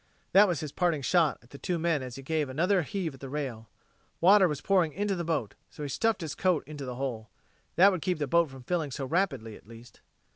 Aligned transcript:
That 0.31 0.47
was 0.47 0.61
his 0.61 0.71
parting 0.71 1.03
shot 1.03 1.37
at 1.43 1.51
the 1.51 1.59
two 1.59 1.77
men 1.77 2.01
as 2.01 2.15
he 2.15 2.23
gave 2.23 2.49
another 2.49 2.81
heave 2.81 3.13
at 3.13 3.19
the 3.19 3.29
rail. 3.29 3.69
Water 4.19 4.47
was 4.47 4.59
pouring 4.59 4.93
into 4.93 5.13
the 5.15 5.23
boat, 5.23 5.53
so 5.69 5.83
he 5.83 5.89
stuffed 5.89 6.21
his 6.21 6.33
coat 6.33 6.63
into 6.67 6.85
the 6.85 6.95
hole. 6.95 7.29
That 7.75 7.91
would 7.91 8.01
keep 8.01 8.17
the 8.17 8.25
boat 8.25 8.49
from 8.49 8.63
filling 8.63 8.89
so 8.89 9.05
rapidly, 9.05 9.55
at 9.55 9.67
least. 9.67 10.01